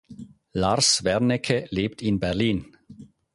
Lars 0.53 1.03
Wernecke 1.03 1.67
lebt 1.69 2.01
in 2.01 2.19
Berlin. 2.19 2.75